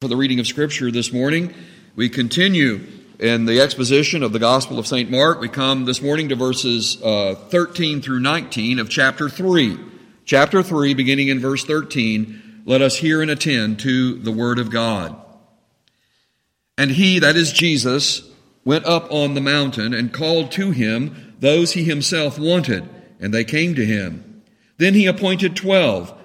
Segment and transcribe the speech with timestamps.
[0.00, 1.52] For the reading of Scripture this morning,
[1.94, 2.86] we continue
[3.18, 5.10] in the exposition of the Gospel of St.
[5.10, 5.42] Mark.
[5.42, 9.78] We come this morning to verses uh, 13 through 19 of chapter 3.
[10.24, 14.70] Chapter 3, beginning in verse 13, let us hear and attend to the Word of
[14.70, 15.14] God.
[16.78, 18.26] And he, that is Jesus,
[18.64, 22.88] went up on the mountain and called to him those he himself wanted,
[23.20, 24.42] and they came to him.
[24.78, 26.18] Then he appointed twelve,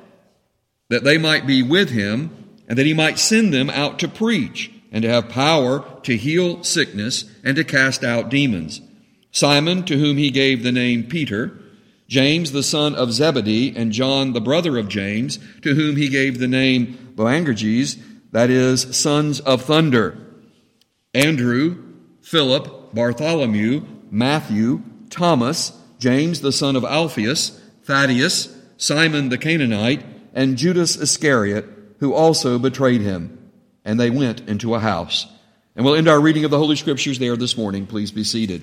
[0.88, 4.72] that they might be with him and that he might send them out to preach
[4.92, 8.82] and to have power to heal sickness and to cast out demons.
[9.32, 11.60] Simon, to whom he gave the name Peter,
[12.08, 16.40] James the son of Zebedee, and John the brother of James, to whom he gave
[16.40, 17.98] the name Boanerges,
[18.32, 20.18] that is, sons of thunder.
[21.14, 21.84] Andrew,
[22.22, 30.96] Philip, Bartholomew, Matthew, Thomas, James the son of Alphaeus, Thaddeus, Simon the Canaanite, and Judas
[30.96, 31.66] Iscariot,
[32.00, 33.52] who also betrayed him.
[33.84, 35.28] And they went into a house.
[35.76, 37.86] And we'll end our reading of the Holy Scriptures there this morning.
[37.86, 38.62] Please be seated.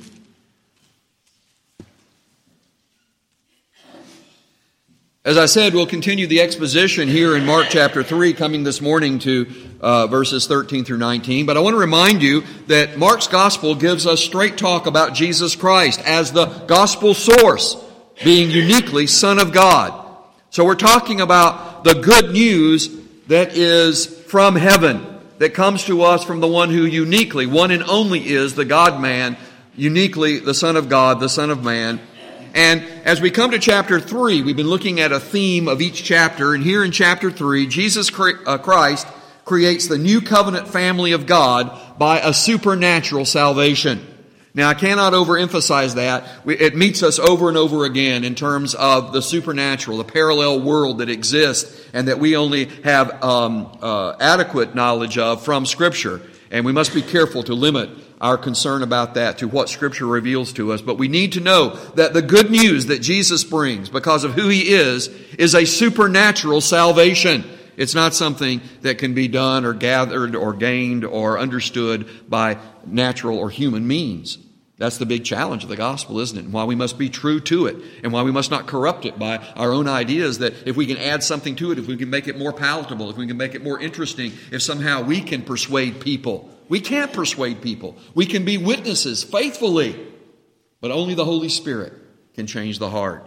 [5.25, 9.21] As I said, we'll continue the exposition here in Mark chapter 3, coming this morning
[9.21, 9.47] to
[9.81, 11.47] uh, verses 13 through 19.
[11.47, 15.55] But I want to remind you that Mark's gospel gives us straight talk about Jesus
[15.55, 17.77] Christ as the gospel source,
[18.25, 19.95] being uniquely Son of God.
[20.51, 22.89] So we're talking about the good news
[23.33, 25.07] that is from heaven,
[25.39, 29.01] that comes to us from the one who uniquely, one and only is the God
[29.01, 29.39] man,
[29.75, 31.99] uniquely the Son of God, the Son of Man.
[32.55, 36.05] And as we come to chapter 3, we've been looking at a theme of each
[36.05, 39.07] chapter, and here in chapter 3, Jesus uh, Christ
[39.47, 44.07] creates the new covenant family of God by a supernatural salvation.
[44.55, 46.27] Now, I cannot overemphasize that.
[46.47, 50.99] It meets us over and over again in terms of the supernatural, the parallel world
[50.99, 56.21] that exists and that we only have um, uh, adequate knowledge of from Scripture.
[56.51, 57.89] And we must be careful to limit
[58.21, 60.83] our concern about that to what Scripture reveals to us.
[60.83, 64.49] But we need to know that the good news that Jesus brings, because of who
[64.49, 65.09] He is,
[65.39, 67.45] is a supernatural salvation.
[67.79, 73.39] It's not something that can be done or gathered or gained or understood by natural
[73.39, 74.39] or human means.
[74.83, 76.45] That's the big challenge of the gospel, isn't it?
[76.45, 79.17] And why we must be true to it and why we must not corrupt it
[79.17, 82.11] by our own ideas that if we can add something to it, if we can
[82.11, 85.43] make it more palatable, if we can make it more interesting, if somehow we can
[85.43, 86.51] persuade people.
[86.69, 87.97] We can't persuade people.
[88.15, 89.95] We can be witnesses faithfully,
[90.81, 91.93] but only the Holy Spirit
[92.35, 93.25] can change the heart.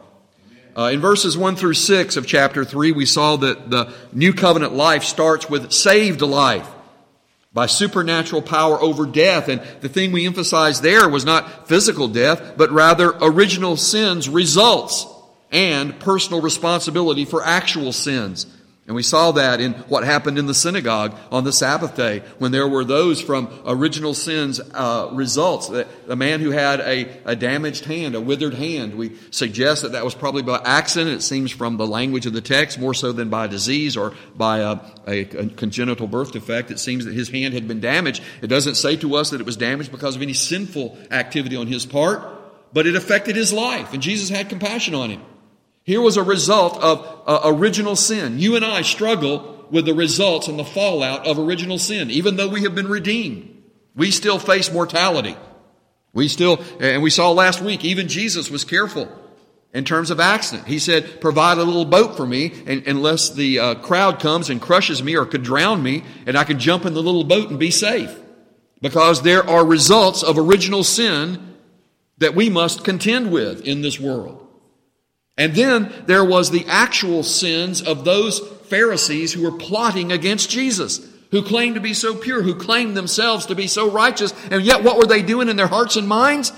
[0.76, 4.74] Uh, in verses 1 through 6 of chapter 3, we saw that the new covenant
[4.74, 6.70] life starts with saved life
[7.56, 9.48] by supernatural power over death.
[9.48, 15.08] And the thing we emphasized there was not physical death, but rather original sin's results
[15.52, 18.46] and personal responsibility for actual sins.
[18.88, 22.52] And we saw that in what happened in the synagogue on the Sabbath day when
[22.52, 25.70] there were those from original sin's uh, results.
[26.08, 30.06] A man who had a, a damaged hand, a withered hand, we suggest that that
[30.06, 31.18] was probably by accident.
[31.18, 34.60] It seems from the language of the text more so than by disease or by
[34.60, 36.70] a, a, a congenital birth defect.
[36.70, 38.22] It seems that his hand had been damaged.
[38.44, 41.66] It doesn't say to us that it was damaged because of any sinful activity on
[41.66, 42.22] his part,
[42.72, 45.24] but it affected his life, and Jesus had compassion on him.
[45.86, 48.40] Here was a result of uh, original sin.
[48.40, 52.10] You and I struggle with the results and the fallout of original sin.
[52.10, 53.64] Even though we have been redeemed,
[53.96, 55.38] we still face mortality.
[56.12, 59.08] We still, and we saw last week, even Jesus was careful
[59.76, 60.68] in terms of accident.
[60.68, 64.60] He said, provide a little boat for me and, unless the uh, crowd comes and
[64.60, 67.60] crushes me or could drown me and I can jump in the little boat and
[67.60, 68.18] be safe.
[68.82, 71.58] Because there are results of original sin
[72.18, 74.45] that we must contend with in this world.
[75.38, 81.06] And then there was the actual sins of those Pharisees who were plotting against Jesus,
[81.32, 84.84] who claimed to be so pure, who claimed themselves to be so righteous, and yet
[84.84, 86.54] what were they doing in their hearts and minds?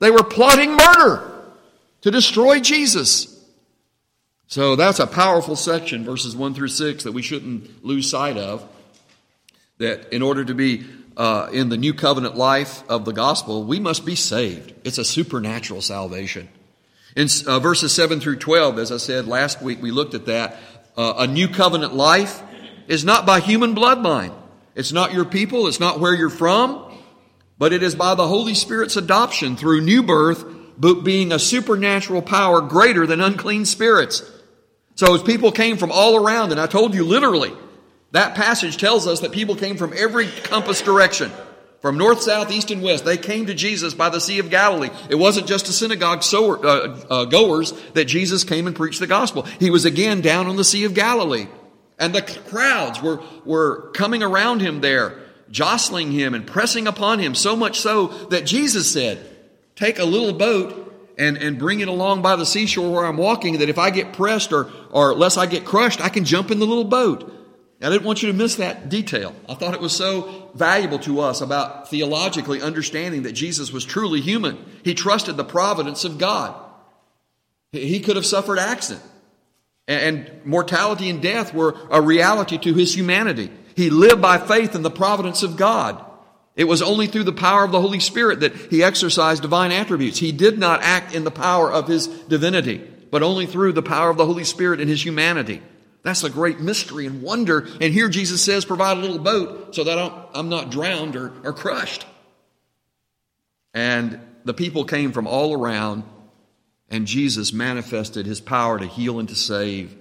[0.00, 1.30] They were plotting murder
[2.02, 3.34] to destroy Jesus.
[4.46, 8.66] So that's a powerful section, verses 1 through 6, that we shouldn't lose sight of.
[9.78, 10.86] That in order to be
[11.16, 14.72] uh, in the new covenant life of the gospel, we must be saved.
[14.84, 16.48] It's a supernatural salvation.
[17.18, 20.56] In uh, verses 7 through 12, as I said last week, we looked at that.
[20.96, 22.40] Uh, a new covenant life
[22.86, 24.32] is not by human bloodline.
[24.76, 25.66] It's not your people.
[25.66, 26.96] It's not where you're from.
[27.58, 30.44] But it is by the Holy Spirit's adoption through new birth,
[30.78, 34.22] but being a supernatural power greater than unclean spirits.
[34.94, 37.52] So as people came from all around, and I told you literally,
[38.12, 41.32] that passage tells us that people came from every compass direction.
[41.80, 44.90] From north, south, east, and west, they came to Jesus by the Sea of Galilee.
[45.08, 49.06] It wasn't just to synagogue sower, uh, uh, goers that Jesus came and preached the
[49.06, 49.42] gospel.
[49.60, 51.46] He was again down on the Sea of Galilee.
[51.96, 55.20] And the crowds were, were coming around him there,
[55.50, 59.24] jostling him and pressing upon him, so much so that Jesus said,
[59.76, 63.58] Take a little boat and, and bring it along by the seashore where I'm walking,
[63.58, 66.58] that if I get pressed or, or less I get crushed, I can jump in
[66.58, 67.32] the little boat.
[67.80, 69.34] I didn't want you to miss that detail.
[69.48, 74.20] I thought it was so valuable to us about theologically understanding that Jesus was truly
[74.20, 74.58] human.
[74.82, 76.56] He trusted the providence of God.
[77.70, 79.04] He could have suffered accident.
[79.86, 83.50] And mortality and death were a reality to his humanity.
[83.76, 86.04] He lived by faith in the providence of God.
[86.56, 90.18] It was only through the power of the Holy Spirit that he exercised divine attributes.
[90.18, 92.78] He did not act in the power of his divinity,
[93.12, 95.62] but only through the power of the Holy Spirit in his humanity.
[96.02, 97.66] That's a great mystery and wonder.
[97.80, 101.52] And here Jesus says, provide a little boat so that I'm not drowned or, or
[101.52, 102.06] crushed.
[103.74, 106.04] And the people came from all around,
[106.88, 109.94] and Jesus manifested his power to heal and to save.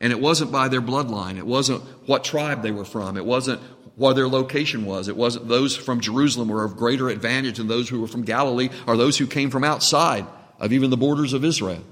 [0.00, 1.38] And it wasn't by their bloodline.
[1.38, 3.16] It wasn't what tribe they were from.
[3.16, 3.60] It wasn't
[3.96, 5.08] what their location was.
[5.08, 8.70] It wasn't those from Jerusalem were of greater advantage than those who were from Galilee
[8.86, 10.26] or those who came from outside
[10.58, 11.82] of even the borders of Israel.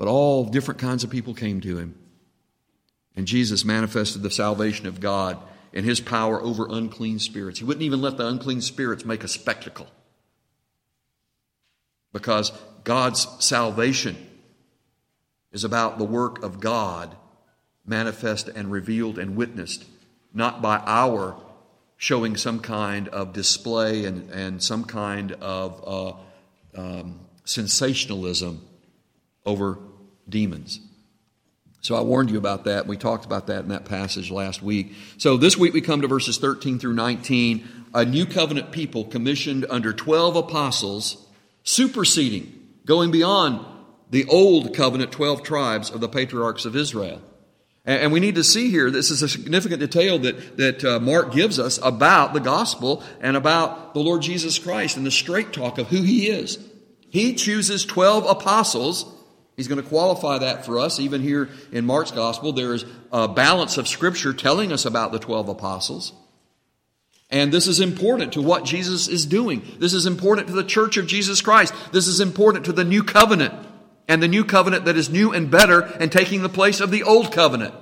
[0.00, 1.94] But all different kinds of people came to him.
[3.14, 5.36] And Jesus manifested the salvation of God
[5.74, 7.58] and his power over unclean spirits.
[7.58, 9.88] He wouldn't even let the unclean spirits make a spectacle.
[12.14, 12.50] Because
[12.82, 14.16] God's salvation
[15.52, 17.14] is about the work of God
[17.84, 19.84] manifest and revealed and witnessed,
[20.32, 21.36] not by our
[21.98, 25.84] showing some kind of display and, and some kind of
[26.74, 28.66] uh, um, sensationalism
[29.44, 29.78] over
[30.30, 30.80] demons.
[31.82, 32.86] So I warned you about that.
[32.86, 34.92] We talked about that in that passage last week.
[35.16, 37.66] So this week we come to verses 13 through 19.
[37.94, 41.26] A new covenant people commissioned under 12 apostles,
[41.64, 42.52] superseding,
[42.84, 43.64] going beyond
[44.10, 47.22] the old covenant 12 tribes of the patriarchs of Israel.
[47.86, 51.32] And we need to see here, this is a significant detail that, that uh, Mark
[51.32, 55.78] gives us about the gospel and about the Lord Jesus Christ and the straight talk
[55.78, 56.58] of who he is.
[57.08, 59.10] He chooses 12 apostles
[59.60, 60.98] He's going to qualify that for us.
[60.98, 65.18] Even here in Mark's gospel, there is a balance of scripture telling us about the
[65.18, 66.14] 12 apostles.
[67.28, 69.62] And this is important to what Jesus is doing.
[69.78, 71.74] This is important to the church of Jesus Christ.
[71.92, 73.52] This is important to the new covenant
[74.08, 77.02] and the new covenant that is new and better and taking the place of the
[77.02, 77.74] old covenant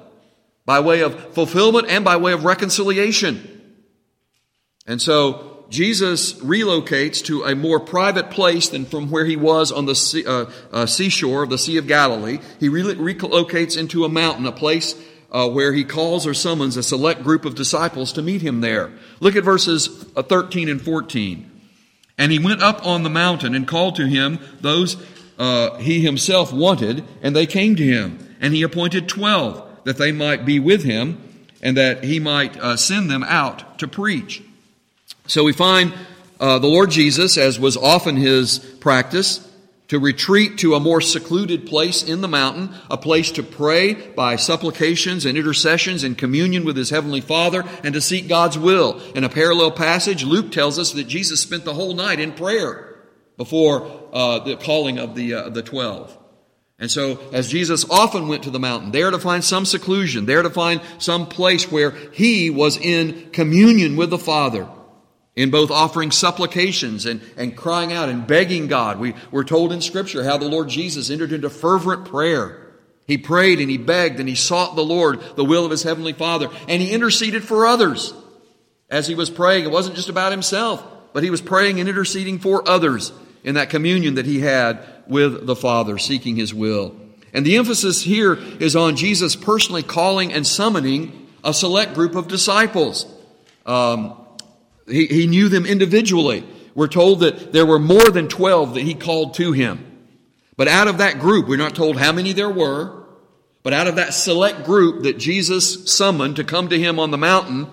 [0.66, 3.76] by way of fulfillment and by way of reconciliation.
[4.84, 9.84] And so Jesus relocates to a more private place than from where he was on
[9.84, 12.38] the sea, uh, uh, seashore of the Sea of Galilee.
[12.58, 14.94] He re- relocates into a mountain, a place
[15.30, 18.90] uh, where he calls or summons a select group of disciples to meet him there.
[19.20, 21.50] Look at verses uh, 13 and 14.
[22.16, 24.96] And he went up on the mountain and called to him those
[25.38, 28.36] uh, he himself wanted, and they came to him.
[28.40, 31.22] And he appointed twelve that they might be with him,
[31.62, 34.42] and that he might uh, send them out to preach
[35.28, 35.94] so we find
[36.40, 39.44] uh, the Lord Jesus, as was often his practice,
[39.88, 44.36] to retreat to a more secluded place in the mountain, a place to pray by
[44.36, 49.00] supplications and intercessions and communion with his heavenly Father, and to seek God's will.
[49.14, 52.98] In a parallel passage, Luke tells us that Jesus spent the whole night in prayer
[53.36, 56.16] before uh, the calling of the uh, the twelve.
[56.78, 60.42] And so, as Jesus often went to the mountain, there to find some seclusion, there
[60.42, 64.68] to find some place where he was in communion with the Father,
[65.38, 68.98] in both offering supplications and, and crying out and begging God.
[68.98, 72.66] We, we're told in Scripture how the Lord Jesus entered into fervent prayer.
[73.06, 76.12] He prayed and he begged and he sought the Lord, the will of his heavenly
[76.12, 78.12] Father, and he interceded for others.
[78.90, 82.40] As he was praying, it wasn't just about himself, but he was praying and interceding
[82.40, 83.12] for others
[83.44, 86.96] in that communion that he had with the Father, seeking his will.
[87.32, 92.26] And the emphasis here is on Jesus personally calling and summoning a select group of
[92.26, 93.06] disciples.
[93.64, 94.24] Um,
[94.88, 96.44] he, he knew them individually.
[96.74, 99.84] We're told that there were more than 12 that he called to him.
[100.56, 103.04] But out of that group, we're not told how many there were,
[103.62, 107.18] but out of that select group that Jesus summoned to come to him on the
[107.18, 107.68] mountain,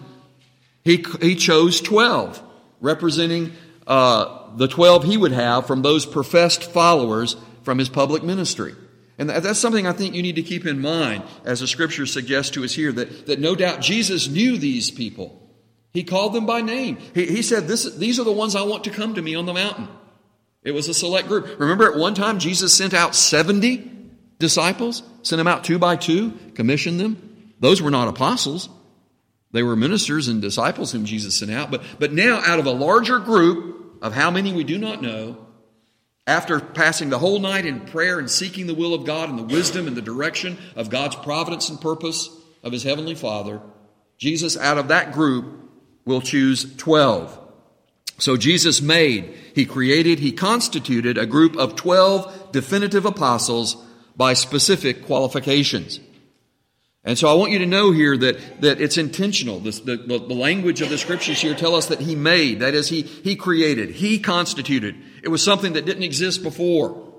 [0.84, 2.42] he, he chose 12,
[2.82, 3.54] representing
[3.88, 8.76] uh, the 12 he would have from those professed followers from his public ministry.
[9.18, 12.52] And that's something I think you need to keep in mind as the scripture suggests
[12.52, 15.42] to us here that, that no doubt Jesus knew these people.
[15.96, 16.98] He called them by name.
[17.16, 19.54] He, he said, These are the ones I want to come to me on the
[19.54, 19.88] mountain.
[20.62, 21.60] It was a select group.
[21.60, 23.92] Remember, at one time, Jesus sent out 70
[24.38, 27.54] disciples, sent them out two by two, commissioned them.
[27.60, 28.68] Those were not apostles.
[29.54, 31.72] They were ministers and disciples whom Jesus sent out.
[31.72, 35.38] But, but now, out of a larger group of how many we do not know,
[36.28, 39.44] After passing the whole night in prayer and seeking the will of God and the
[39.44, 42.30] wisdom and the direction of God's providence and purpose
[42.64, 43.62] of his heavenly Father,
[44.18, 45.65] Jesus out of that group
[46.06, 47.42] will choose 12.
[48.18, 53.76] So Jesus made, he created, he constituted a group of 12 definitive apostles
[54.16, 56.00] by specific qualifications.
[57.04, 59.60] And so I want you to know here that, that it's intentional.
[59.60, 62.88] the, the, the language of the scriptures here tell us that he made, that is,
[62.88, 64.96] he, he created, he constituted.
[65.22, 67.14] It was something that didn't exist before.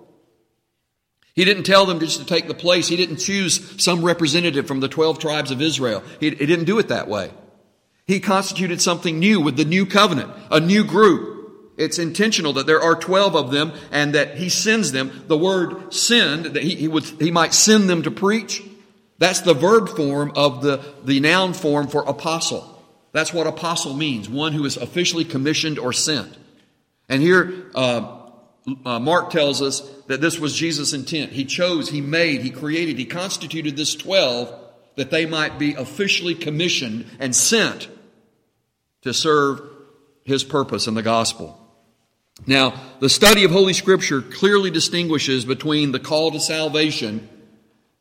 [1.35, 2.89] He didn't tell them just to take the place.
[2.89, 6.03] He didn't choose some representative from the 12 tribes of Israel.
[6.19, 7.31] He, he didn't do it that way.
[8.07, 11.73] He constituted something new with the new covenant, a new group.
[11.77, 15.25] It's intentional that there are 12 of them and that he sends them.
[15.27, 18.63] The word send, that he, he would, he might send them to preach.
[19.19, 22.73] That's the verb form of the, the noun form for apostle.
[23.13, 26.37] That's what apostle means, one who is officially commissioned or sent.
[27.09, 28.21] And here, uh,
[28.85, 31.33] uh, Mark tells us that this was Jesus' intent.
[31.33, 34.63] He chose, he made, he created, he constituted this 12
[34.97, 37.89] that they might be officially commissioned and sent
[39.03, 39.61] to serve
[40.25, 41.61] his purpose in the gospel.
[42.47, 47.29] Now, the study of Holy Scripture clearly distinguishes between the call to salvation,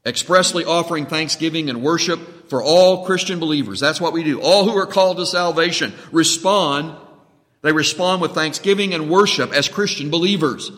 [0.06, 3.80] expressly offering thanksgiving and worship for all Christian believers.
[3.80, 4.42] That's what we do.
[4.42, 6.98] All who are called to salvation respond.
[7.62, 10.72] They respond with thanksgiving and worship as Christian believers.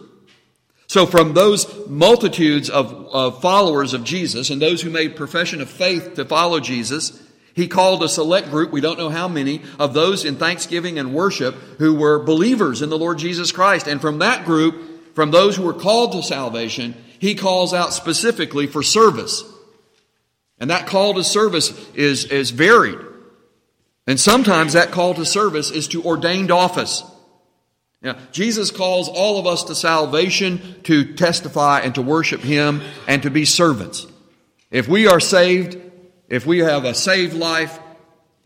[0.87, 5.69] So from those multitudes of, of followers of Jesus and those who made profession of
[5.69, 7.21] faith to follow Jesus,
[7.57, 11.11] he called a select group, we don't know how many, of those in thanksgiving and
[11.11, 13.87] worship who were believers in the Lord Jesus Christ.
[13.87, 18.67] And from that group, from those who were called to salvation, he calls out specifically
[18.67, 19.43] for service.
[20.59, 22.99] And that call to service is, is varied.
[24.05, 27.01] And sometimes that call to service is to ordained office.
[28.03, 33.23] Now, Jesus calls all of us to salvation to testify and to worship Him and
[33.23, 34.05] to be servants.
[34.69, 35.86] If we are saved,
[36.29, 37.79] if we have a saved life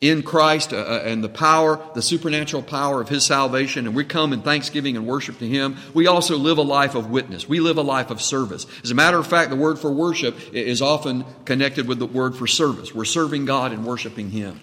[0.02, 4.04] in Christ uh, uh, and the power, the supernatural power of His salvation, and we
[4.04, 7.48] come in thanksgiving and worship to Him, we also live a life of witness.
[7.48, 8.66] We live a life of service.
[8.84, 12.36] As a matter of fact, the word for worship is often connected with the word
[12.36, 12.96] for service.
[12.96, 14.60] We're serving God and worshiping Him.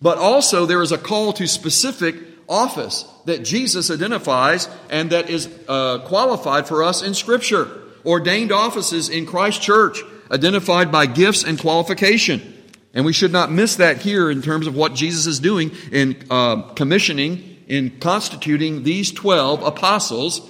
[0.00, 2.14] But also, there is a call to specific
[2.48, 7.68] office that Jesus identifies and that is uh, qualified for us in Scripture.
[8.06, 12.54] Ordained offices in Christ Church identified by gifts and qualification.
[12.94, 16.24] And we should not miss that here in terms of what Jesus is doing in
[16.30, 20.48] uh, commissioning, in constituting these 12 apostles.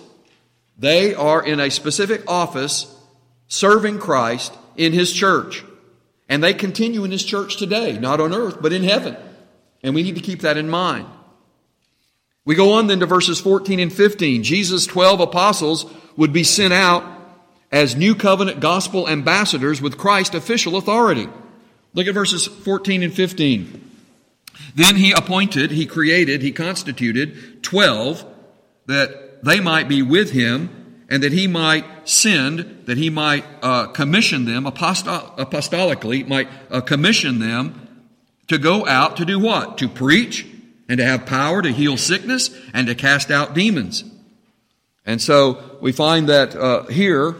[0.78, 2.94] They are in a specific office
[3.48, 5.64] serving Christ in His church.
[6.28, 9.16] And they continue in His church today, not on earth, but in heaven.
[9.82, 11.06] And we need to keep that in mind.
[12.44, 14.42] We go on then to verses 14 and 15.
[14.42, 15.84] Jesus' 12 apostles
[16.16, 17.04] would be sent out
[17.70, 21.28] as new covenant gospel ambassadors with Christ's official authority.
[21.94, 23.90] Look at verses 14 and 15.
[24.74, 28.24] Then he appointed, he created, he constituted 12
[28.86, 33.86] that they might be with him and that he might send, that he might uh,
[33.88, 38.06] commission them, apostol- apostolically, might uh, commission them
[38.48, 39.78] to go out to do what?
[39.78, 40.46] To preach
[40.88, 44.04] and to have power to heal sickness and to cast out demons.
[45.06, 47.36] And so we find that uh, here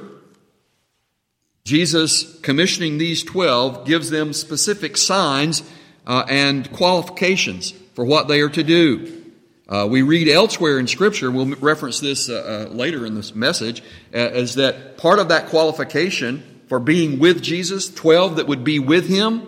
[1.68, 5.62] Jesus, commissioning these 12, gives them specific signs
[6.06, 9.22] uh, and qualifications for what they are to do.
[9.68, 13.82] Uh, we read elsewhere in Scripture, we'll reference this uh, uh later in this message,
[14.14, 18.78] uh, is that part of that qualification for being with Jesus, 12 that would be
[18.78, 19.42] with him,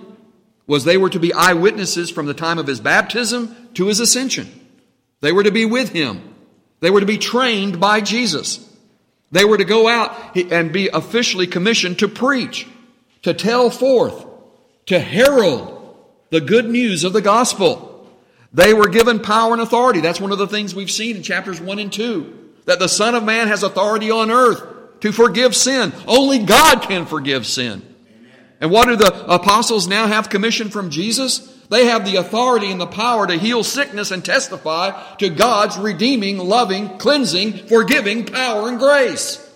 [0.67, 4.47] was they were to be eyewitnesses from the time of his baptism to his ascension.
[5.23, 6.35] They were to be with him.
[6.81, 8.70] They were to be trained by Jesus.
[9.31, 12.67] They were to go out and be officially commissioned to preach,
[13.23, 14.27] to tell forth,
[14.87, 15.97] to herald
[16.31, 18.09] the good news of the gospel.
[18.53, 20.01] They were given power and authority.
[20.01, 22.37] That's one of the things we've seen in chapters 1 and 2.
[22.67, 25.93] That the Son of Man has authority on earth to forgive sin.
[26.07, 27.83] Only God can forgive sin.
[28.61, 31.57] And what do the apostles now have commissioned from Jesus?
[31.71, 36.39] They have the authority and the power to heal sickness and testify to God's redeeming,
[36.39, 39.47] loving, cleansing, forgiving power and grace.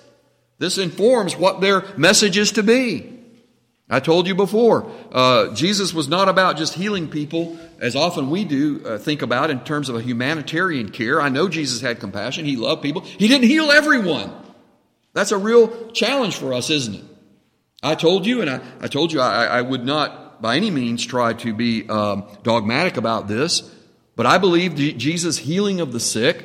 [0.58, 3.10] This informs what their message is to be.
[3.90, 8.44] I told you before, uh, Jesus was not about just healing people, as often we
[8.44, 11.20] do uh, think about in terms of a humanitarian care.
[11.20, 12.44] I know Jesus had compassion.
[12.44, 13.02] He loved people.
[13.02, 14.32] He didn't heal everyone.
[15.12, 17.04] That's a real challenge for us, isn't it?
[17.82, 21.04] I told you, and I, I told you I, I, would not by any means
[21.04, 23.62] try to be um, dogmatic about this,
[24.16, 26.44] but I believe Jesus' healing of the sick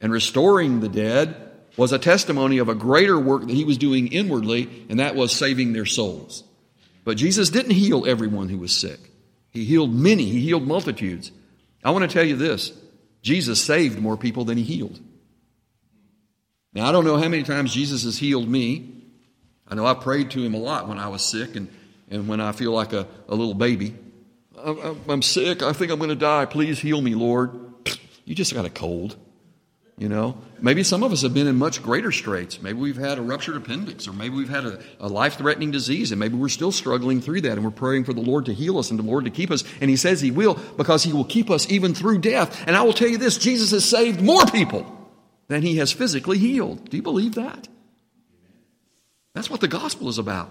[0.00, 4.08] and restoring the dead was a testimony of a greater work that he was doing
[4.08, 6.44] inwardly, and that was saving their souls.
[7.04, 8.98] But Jesus didn't heal everyone who was sick.
[9.50, 11.32] He healed many, he healed multitudes.
[11.82, 12.72] I want to tell you this
[13.22, 15.00] Jesus saved more people than he healed.
[16.72, 18.96] Now, I don't know how many times Jesus has healed me.
[19.66, 21.68] I know I prayed to him a lot when I was sick and,
[22.10, 23.94] and when I feel like a, a little baby.
[24.62, 25.62] I'm, sick.
[25.62, 26.44] I think I'm going to die.
[26.44, 27.58] Please heal me, Lord.
[28.26, 29.16] You just got a cold.
[29.96, 32.62] You know, maybe some of us have been in much greater straits.
[32.62, 36.10] Maybe we've had a ruptured appendix, or maybe we've had a, a life threatening disease,
[36.10, 38.78] and maybe we're still struggling through that, and we're praying for the Lord to heal
[38.78, 39.62] us and the Lord to keep us.
[39.78, 42.64] And He says He will because He will keep us even through death.
[42.66, 44.86] And I will tell you this Jesus has saved more people
[45.48, 46.88] than He has physically healed.
[46.88, 47.68] Do you believe that?
[49.34, 50.50] That's what the gospel is about.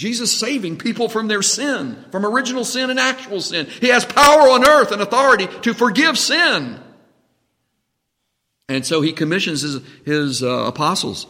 [0.00, 3.66] Jesus saving people from their sin, from original sin and actual sin.
[3.66, 6.80] He has power on earth and authority to forgive sin.
[8.66, 11.26] And so he commissions his, his uh, apostles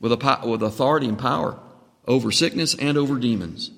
[0.00, 1.60] with, a, with authority and power
[2.06, 3.72] over sickness and over demons.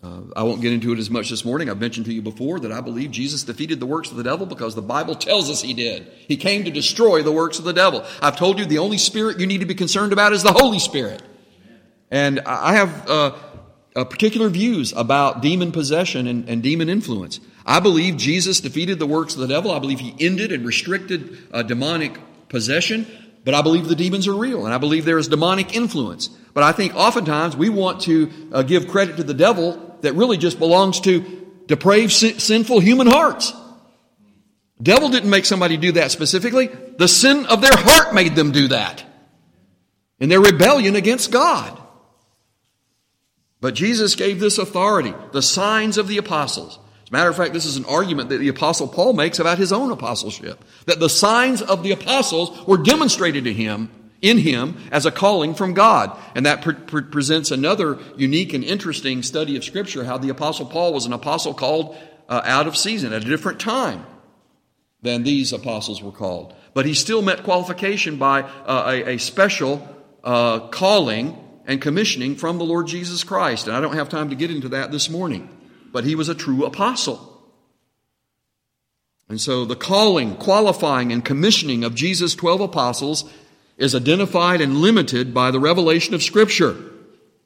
[0.00, 1.68] Uh, I won't get into it as much this morning.
[1.68, 4.46] I've mentioned to you before that I believe Jesus defeated the works of the devil
[4.46, 6.06] because the Bible tells us he did.
[6.28, 8.06] He came to destroy the works of the devil.
[8.22, 10.78] I've told you the only spirit you need to be concerned about is the Holy
[10.78, 11.24] Spirit.
[12.14, 13.36] And I have uh,
[13.96, 17.40] uh, particular views about demon possession and, and demon influence.
[17.66, 19.72] I believe Jesus defeated the works of the devil.
[19.72, 22.16] I believe he ended and restricted uh, demonic
[22.48, 23.04] possession.
[23.44, 26.28] But I believe the demons are real, and I believe there is demonic influence.
[26.28, 30.36] But I think oftentimes we want to uh, give credit to the devil that really
[30.36, 33.52] just belongs to depraved, sin- sinful human hearts.
[34.80, 36.68] Devil didn't make somebody do that specifically.
[36.96, 39.02] The sin of their heart made them do that.
[40.20, 41.80] In their rebellion against God.
[43.64, 46.78] But Jesus gave this authority, the signs of the apostles.
[47.04, 49.56] As a matter of fact, this is an argument that the Apostle Paul makes about
[49.56, 50.62] his own apostleship.
[50.84, 53.90] That the signs of the apostles were demonstrated to him,
[54.20, 56.14] in him, as a calling from God.
[56.34, 60.66] And that pre- pre- presents another unique and interesting study of Scripture, how the Apostle
[60.66, 61.96] Paul was an apostle called
[62.28, 64.04] uh, out of season at a different time
[65.00, 66.52] than these apostles were called.
[66.74, 69.88] But he still met qualification by uh, a, a, special
[70.22, 73.66] uh, calling and commissioning from the Lord Jesus Christ.
[73.66, 75.48] And I don't have time to get into that this morning
[75.94, 77.40] but he was a true apostle.
[79.28, 83.32] And so the calling, qualifying, and commissioning of Jesus' 12 apostles
[83.78, 86.76] is identified and limited by the revelation of Scripture,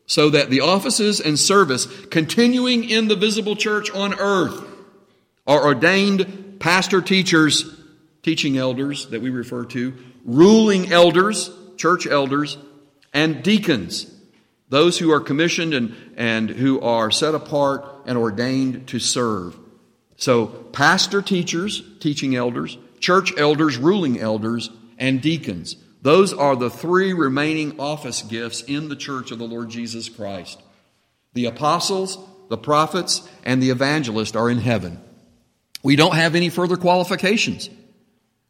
[0.06, 4.64] so that the offices and service continuing in the visible church on earth
[5.46, 7.78] are ordained pastor teachers,
[8.22, 12.56] teaching elders that we refer to, ruling elders, church elders,
[13.12, 14.06] and deacons
[14.68, 19.58] those who are commissioned and, and who are set apart and ordained to serve.
[20.16, 25.76] So, pastor teachers, teaching elders, church elders, ruling elders, and deacons.
[26.02, 30.60] Those are the three remaining office gifts in the church of the Lord Jesus Christ.
[31.34, 32.18] The apostles,
[32.48, 35.00] the prophets, and the evangelist are in heaven.
[35.82, 37.70] We don't have any further qualifications.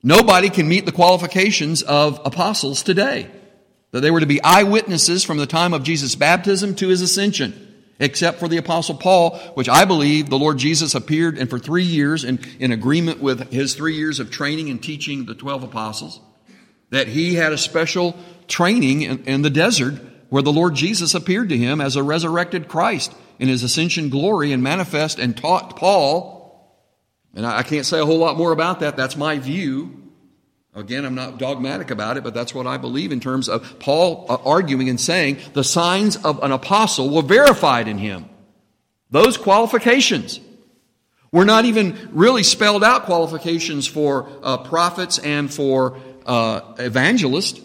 [0.02, 3.30] Nobody can meet the qualifications of apostles today
[3.90, 7.74] that they were to be eyewitnesses from the time of Jesus' baptism to his ascension,
[7.98, 11.84] except for the apostle Paul, which I believe the Lord Jesus appeared and for three
[11.84, 16.20] years in, in agreement with his three years of training and teaching the 12 apostles,
[16.90, 21.48] that he had a special training in, in the desert where the Lord Jesus appeared
[21.48, 26.36] to him as a resurrected Christ in his ascension glory and manifest and taught Paul.
[27.34, 28.96] And I, I can't say a whole lot more about that.
[28.96, 29.97] That's my view.
[30.74, 34.26] Again, I'm not dogmatic about it, but that's what I believe in terms of Paul
[34.28, 38.28] uh, arguing and saying the signs of an apostle were verified in him.
[39.10, 40.40] Those qualifications
[41.32, 47.60] were not even really spelled out qualifications for uh, prophets and for uh, evangelists.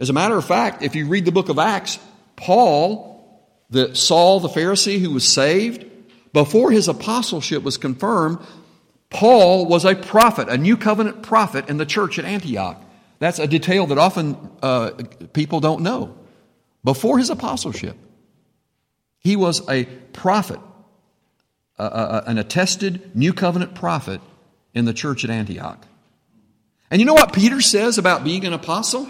[0.00, 1.98] As a matter of fact, if you read the book of Acts,
[2.36, 5.84] Paul, the Saul the Pharisee who was saved,
[6.32, 8.38] before his apostleship was confirmed,
[9.10, 12.82] Paul was a prophet, a new covenant prophet in the church at Antioch.
[13.18, 14.90] That's a detail that often uh,
[15.32, 16.14] people don't know.
[16.84, 17.96] Before his apostleship,
[19.18, 20.60] he was a prophet,
[21.78, 24.20] an attested new covenant prophet
[24.74, 25.84] in the church at Antioch.
[26.90, 29.08] And you know what Peter says about being an apostle?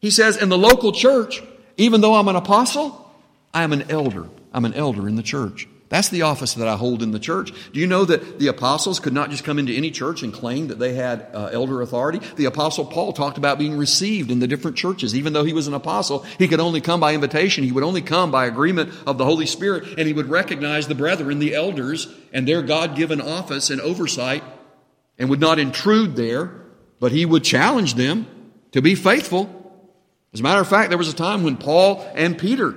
[0.00, 1.42] He says, in the local church,
[1.76, 3.10] even though I'm an apostle,
[3.54, 4.28] I am an elder.
[4.52, 5.68] I'm an elder in the church.
[5.90, 7.52] That's the office that I hold in the church.
[7.72, 10.68] Do you know that the apostles could not just come into any church and claim
[10.68, 12.20] that they had uh, elder authority?
[12.36, 15.16] The apostle Paul talked about being received in the different churches.
[15.16, 17.64] Even though he was an apostle, he could only come by invitation.
[17.64, 20.94] He would only come by agreement of the Holy Spirit, and he would recognize the
[20.94, 24.44] brethren, the elders, and their God given office and oversight,
[25.18, 26.52] and would not intrude there,
[27.00, 28.28] but he would challenge them
[28.70, 29.56] to be faithful.
[30.32, 32.76] As a matter of fact, there was a time when Paul and Peter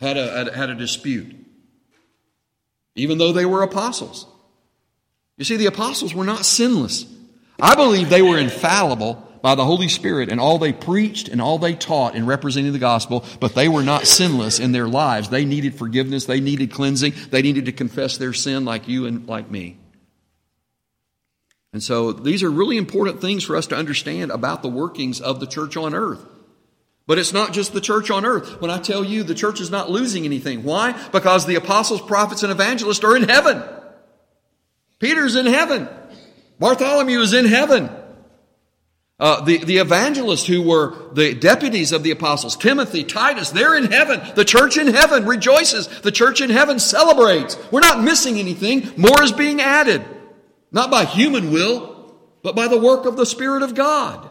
[0.00, 1.36] had a, had a, had a dispute,
[2.94, 4.26] even though they were apostles.
[5.36, 7.06] You see, the apostles were not sinless.
[7.60, 11.58] I believe they were infallible by the Holy Spirit and all they preached and all
[11.58, 15.28] they taught in representing the gospel, but they were not sinless in their lives.
[15.28, 19.26] They needed forgiveness, they needed cleansing, they needed to confess their sin like you and
[19.26, 19.78] like me.
[21.72, 25.40] And so these are really important things for us to understand about the workings of
[25.40, 26.24] the church on earth.
[27.06, 28.60] But it's not just the church on earth.
[28.60, 30.62] When I tell you the church is not losing anything.
[30.62, 30.92] Why?
[31.08, 33.62] Because the apostles, prophets, and evangelists are in heaven.
[35.00, 35.88] Peter's in heaven.
[36.60, 37.90] Bartholomew is in heaven.
[39.18, 43.90] Uh, the, the evangelists who were the deputies of the apostles, Timothy, Titus, they're in
[43.90, 44.20] heaven.
[44.34, 45.86] The church in heaven rejoices.
[46.00, 47.56] The church in heaven celebrates.
[47.70, 48.92] We're not missing anything.
[48.96, 50.04] More is being added.
[50.72, 54.28] Not by human will, but by the work of the Spirit of God.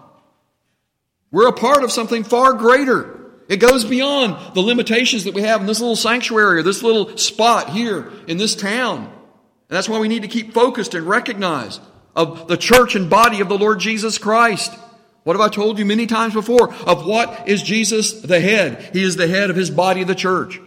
[1.32, 3.22] We're a part of something far greater.
[3.48, 7.18] It goes beyond the limitations that we have in this little sanctuary or this little
[7.18, 9.00] spot here in this town.
[9.00, 11.80] And that's why we need to keep focused and recognize
[12.16, 14.74] of the church and body of the Lord Jesus Christ.
[15.24, 16.74] What have I told you many times before?
[16.74, 18.90] Of what is Jesus the head?
[18.94, 20.60] He is the head of his body, the church.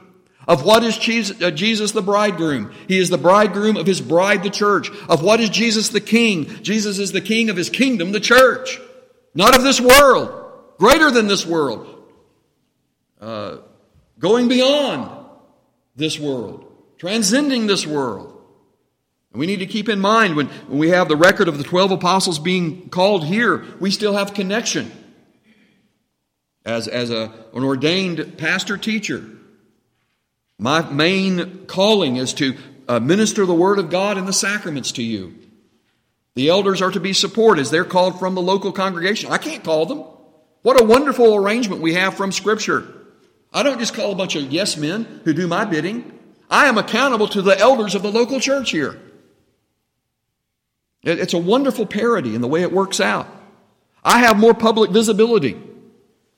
[0.46, 2.70] Of what is uh, Jesus the bridegroom?
[2.86, 4.90] He is the bridegroom of his bride, the church.
[5.08, 6.62] Of what is Jesus the king?
[6.62, 8.78] Jesus is the king of his kingdom, the church.
[9.34, 10.43] Not of this world
[10.78, 12.02] greater than this world,
[13.20, 13.58] uh,
[14.18, 15.10] going beyond
[15.96, 18.30] this world, transcending this world.
[19.32, 21.64] And we need to keep in mind when, when we have the record of the
[21.64, 24.92] 12 apostles being called here, we still have connection.
[26.64, 29.28] As, as a, an ordained pastor teacher,
[30.58, 32.56] my main calling is to
[32.88, 35.34] uh, minister the Word of God and the sacraments to you.
[36.36, 39.30] The elders are to be supported as they're called from the local congregation.
[39.30, 40.04] I can't call them.
[40.64, 42.88] What a wonderful arrangement we have from Scripture.
[43.52, 46.18] I don't just call a bunch of yes men who do my bidding.
[46.48, 48.98] I am accountable to the elders of the local church here.
[51.02, 53.28] It's a wonderful parity in the way it works out.
[54.02, 55.60] I have more public visibility.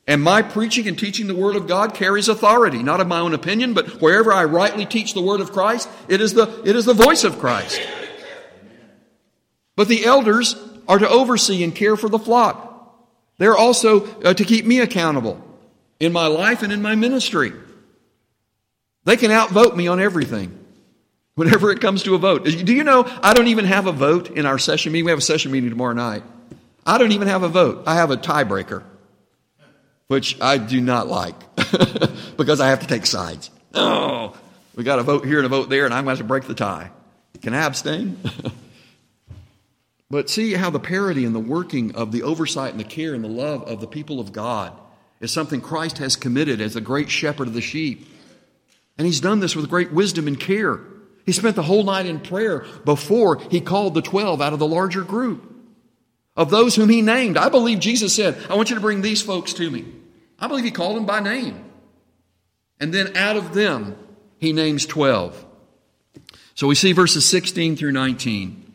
[0.08, 3.32] And my preaching and teaching the Word of God carries authority, not of my own
[3.32, 6.84] opinion, but wherever I rightly teach the Word of Christ, it is the, it is
[6.84, 7.80] the voice of Christ.
[9.76, 10.56] But the elders
[10.88, 12.65] are to oversee and care for the flock.
[13.38, 15.42] They're also uh, to keep me accountable
[16.00, 17.52] in my life and in my ministry.
[19.04, 20.58] They can outvote me on everything
[21.34, 22.44] whenever it comes to a vote.
[22.44, 25.04] Do you know I don't even have a vote in our session meeting?
[25.04, 26.24] We have a session meeting tomorrow night.
[26.84, 27.84] I don't even have a vote.
[27.86, 28.82] I have a tiebreaker,
[30.08, 31.34] which I do not like
[32.36, 33.50] because I have to take sides.
[33.74, 34.36] Oh,
[34.74, 36.44] we got a vote here and a vote there, and I'm going to to break
[36.44, 36.90] the tie.
[37.42, 38.18] Can I abstain?
[40.10, 43.24] But see how the parity and the working of the oversight and the care and
[43.24, 44.72] the love of the people of God
[45.20, 48.06] is something Christ has committed as the great shepherd of the sheep.
[48.98, 50.80] And he's done this with great wisdom and care.
[51.24, 54.66] He spent the whole night in prayer before he called the 12 out of the
[54.66, 55.52] larger group.
[56.36, 59.22] Of those whom he named, I believe Jesus said, I want you to bring these
[59.22, 59.86] folks to me.
[60.38, 61.64] I believe he called them by name.
[62.78, 63.96] And then out of them,
[64.38, 65.44] he names 12.
[66.54, 68.65] So we see verses 16 through 19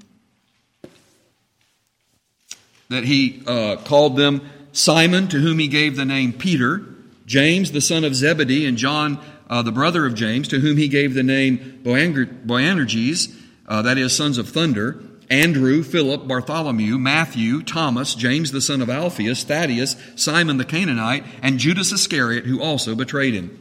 [2.91, 6.86] that he uh, called them Simon, to whom he gave the name Peter,
[7.25, 10.88] James, the son of Zebedee, and John, uh, the brother of James, to whom he
[10.88, 13.36] gave the name Boanerges,
[13.67, 18.89] uh, that is, sons of thunder, Andrew, Philip, Bartholomew, Matthew, Thomas, James the son of
[18.89, 23.58] Alphaeus, Thaddeus, Simon the Canaanite, and Judas Iscariot, who also betrayed him.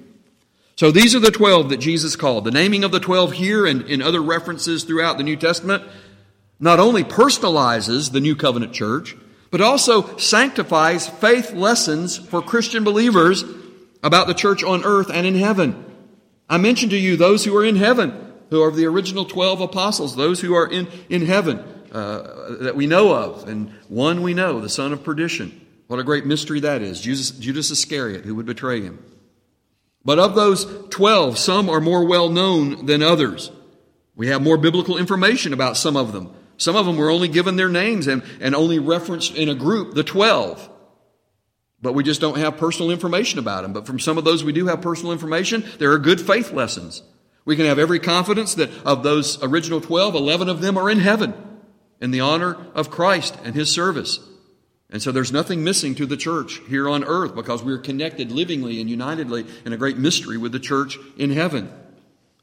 [0.74, 2.44] So these are the twelve that Jesus called.
[2.44, 5.84] The naming of the twelve here and in other references throughout the New Testament
[6.60, 9.16] not only personalizes the new covenant church,
[9.50, 13.44] but also sanctifies faith lessons for Christian believers
[14.02, 15.84] about the church on earth and in heaven.
[16.48, 20.14] I mentioned to you those who are in heaven, who are the original 12 apostles,
[20.14, 21.58] those who are in, in heaven
[21.92, 23.48] uh, that we know of.
[23.48, 25.66] And one we know, the son of perdition.
[25.86, 27.00] What a great mystery that is.
[27.00, 29.04] Judas, Judas Iscariot, who would betray him.
[30.04, 33.50] But of those 12, some are more well known than others.
[34.14, 36.34] We have more biblical information about some of them.
[36.60, 39.94] Some of them were only given their names and, and only referenced in a group,
[39.94, 40.68] the 12.
[41.80, 43.72] But we just don't have personal information about them.
[43.72, 47.02] But from some of those we do have personal information, there are good faith lessons.
[47.46, 50.98] We can have every confidence that of those original 12, 11 of them are in
[50.98, 51.32] heaven
[51.98, 54.20] in the honor of Christ and His service.
[54.90, 58.82] And so there's nothing missing to the church here on earth because we're connected livingly
[58.82, 61.72] and unitedly in a great mystery with the church in heaven.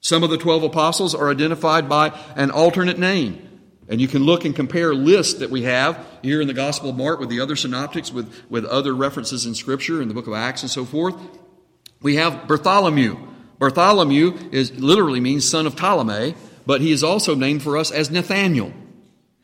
[0.02, 3.47] Some of the 12 apostles are identified by an alternate name.
[3.90, 6.98] And you can look and compare lists that we have here in the Gospel of
[6.98, 10.34] Mark with the other synoptics, with, with other references in Scripture, in the book of
[10.34, 11.16] Acts and so forth.
[12.02, 13.18] We have Bartholomew.
[13.60, 18.12] Bartholomew is literally means son of Ptolemy, but he is also named for us as
[18.12, 18.74] Nathaniel.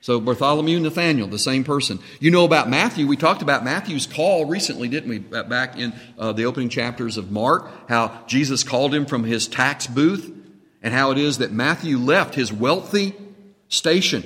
[0.01, 1.97] So Bartholomew, and Nathaniel, the same person.
[2.19, 3.07] You know about Matthew.
[3.07, 5.19] We talked about Matthew's call recently, didn't we?
[5.19, 9.87] Back in uh, the opening chapters of Mark, how Jesus called him from his tax
[9.87, 10.29] booth,
[10.81, 13.15] and how it is that Matthew left his wealthy
[13.73, 14.23] station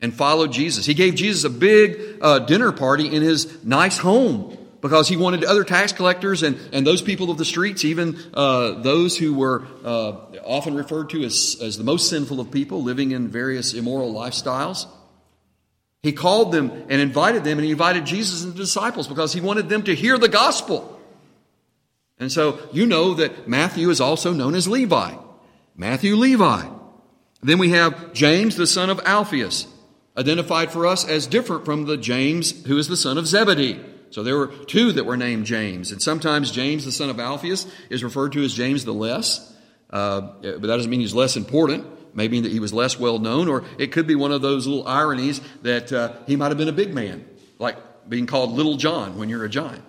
[0.00, 0.86] and followed Jesus.
[0.86, 5.44] He gave Jesus a big uh, dinner party in his nice home because he wanted
[5.44, 9.64] other tax collectors and, and those people of the streets, even uh, those who were
[9.82, 10.12] uh,
[10.44, 14.86] often referred to as, as the most sinful of people, living in various immoral lifestyles.
[16.02, 19.40] He called them and invited them, and he invited Jesus and the disciples because he
[19.40, 21.00] wanted them to hear the gospel.
[22.18, 25.14] And so you know that Matthew is also known as Levi.
[25.74, 26.73] Matthew Levi.
[27.44, 29.66] Then we have James, the son of Alphaeus,
[30.16, 33.84] identified for us as different from the James who is the son of Zebedee.
[34.08, 35.92] So there were two that were named James.
[35.92, 39.54] And sometimes James, the son of Alphaeus, is referred to as James the Less.
[39.90, 41.84] Uh, but that doesn't mean he's less important.
[42.14, 44.88] Maybe that he was less well known, or it could be one of those little
[44.88, 47.28] ironies that uh, he might have been a big man,
[47.58, 47.76] like
[48.08, 49.84] being called Little John when you're a giant.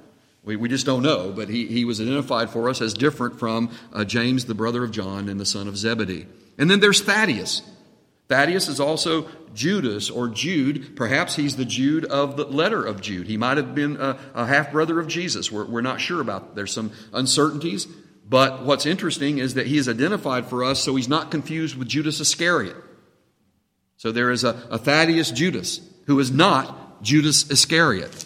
[0.46, 3.72] We, we just don't know, but he, he was identified for us as different from
[3.92, 6.28] uh, James, the brother of John and the son of Zebedee.
[6.58, 7.64] And then there's Thaddeus.
[8.30, 10.96] Thaddeus is also Judas or Jude.
[10.96, 13.28] Perhaps he's the Jude of the letter of Jude.
[13.28, 15.52] He might have been a, a half brother of Jesus.
[15.52, 16.56] We're, we're not sure about.
[16.56, 17.88] There's some uncertainties.
[18.28, 21.88] But what's interesting is that he is identified for us so he's not confused with
[21.88, 22.76] Judas Iscariot.
[23.98, 28.25] So there is a, a Thaddeus Judas who is not Judas Iscariot.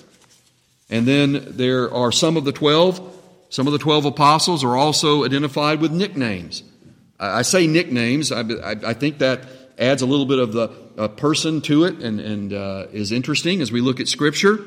[0.89, 3.17] And then there are some of the twelve.
[3.49, 6.63] Some of the twelve apostles are also identified with nicknames.
[7.19, 8.32] I, I say nicknames.
[8.32, 9.41] I, I, I think that
[9.78, 13.62] adds a little bit of the uh, person to it and, and uh, is interesting
[13.62, 14.60] as we look at Scripture,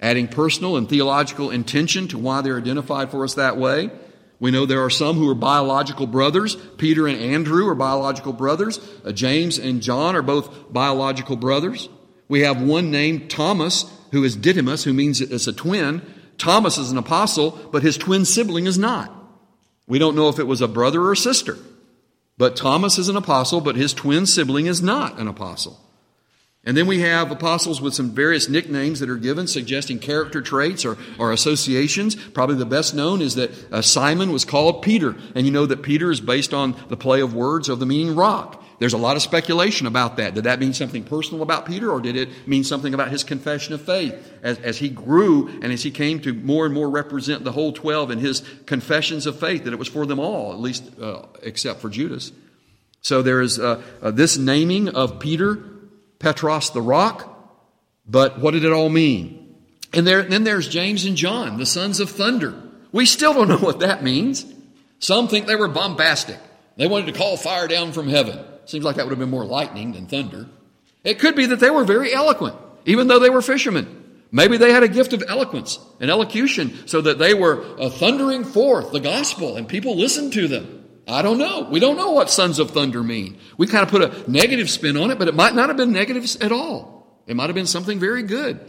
[0.00, 3.90] adding personal and theological intention to why they're identified for us that way.
[4.38, 6.56] We know there are some who are biological brothers.
[6.78, 8.80] Peter and Andrew are biological brothers.
[9.04, 11.90] Uh, James and John are both biological brothers.
[12.26, 16.02] We have one named Thomas, who is Didymus, who means it's a twin.
[16.38, 19.14] Thomas is an apostle, but his twin sibling is not.
[19.86, 21.58] We don't know if it was a brother or sister.
[22.38, 25.78] But Thomas is an apostle, but his twin sibling is not an apostle.
[26.64, 30.84] And then we have apostles with some various nicknames that are given, suggesting character traits
[30.84, 32.14] or, or associations.
[32.14, 35.16] Probably the best known is that uh, Simon was called Peter.
[35.34, 38.14] And you know that Peter is based on the play of words of the meaning
[38.14, 38.62] rock.
[38.80, 40.32] There's a lot of speculation about that.
[40.32, 43.74] Did that mean something personal about Peter, or did it mean something about his confession
[43.74, 44.14] of faith?
[44.42, 47.74] As, as he grew and as he came to more and more represent the whole
[47.74, 51.26] 12 in his confessions of faith, that it was for them all, at least uh,
[51.42, 52.32] except for Judas.
[53.02, 55.62] So there is uh, uh, this naming of Peter,
[56.18, 57.26] Petros the rock,
[58.06, 59.56] but what did it all mean?
[59.92, 62.54] And there, then there's James and John, the sons of thunder.
[62.92, 64.46] We still don't know what that means.
[65.00, 66.38] Some think they were bombastic.
[66.78, 68.46] They wanted to call fire down from heaven.
[68.70, 70.46] Seems like that would have been more lightning than thunder.
[71.02, 72.54] It could be that they were very eloquent,
[72.84, 74.20] even though they were fishermen.
[74.30, 78.44] Maybe they had a gift of eloquence and elocution so that they were uh, thundering
[78.44, 80.84] forth the gospel and people listened to them.
[81.08, 81.66] I don't know.
[81.68, 83.38] We don't know what sons of thunder mean.
[83.58, 85.92] We kind of put a negative spin on it, but it might not have been
[85.92, 87.20] negative at all.
[87.26, 88.60] It might have been something very good.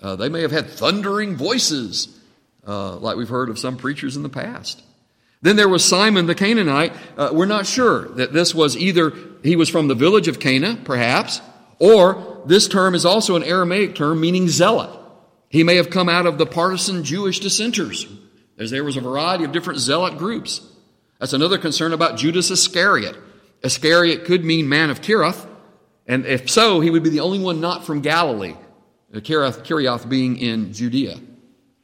[0.00, 2.18] Uh, they may have had thundering voices,
[2.66, 4.82] uh, like we've heard of some preachers in the past.
[5.44, 6.94] Then there was Simon the Canaanite.
[7.18, 10.78] Uh, we're not sure that this was either he was from the village of Cana,
[10.84, 11.42] perhaps,
[11.78, 14.88] or this term is also an Aramaic term meaning zealot.
[15.50, 18.06] He may have come out of the partisan Jewish dissenters,
[18.58, 20.66] as there was a variety of different zealot groups.
[21.20, 23.14] That's another concern about Judas Iscariot.
[23.62, 25.46] Iscariot could mean man of Kerioth,
[26.06, 28.56] and if so, he would be the only one not from Galilee,
[29.12, 31.20] Kerioth, Kerioth being in Judea.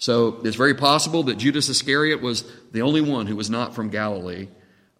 [0.00, 3.90] So it's very possible that Judas Iscariot was the only one who was not from
[3.90, 4.48] Galilee.